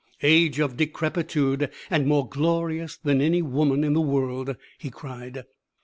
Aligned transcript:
_""Age 0.27 0.59
of 0.59 0.77
decrepitude! 0.77 1.69
And 1.91 2.07
more 2.07 2.27
glorious 2.27 2.97
than 2.97 3.21
any 3.21 3.43
woman 3.43 3.83
in 3.83 3.93
the 3.93 4.01
world!" 4.01 4.55
he 4.79 4.89
cried. 4.89 5.43